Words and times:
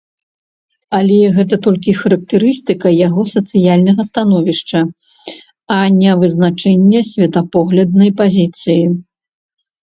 Але 0.99 1.17
гэта 1.35 1.55
толькі 1.65 1.91
характарыстыка 1.99 2.87
яго 3.07 3.25
сацыяльнага 3.33 4.01
становішча, 4.09 4.79
а 5.77 5.79
не 5.99 6.11
вызначэнне 6.23 6.99
светапогляднай 7.11 8.09
пазіцыі. 8.25 8.81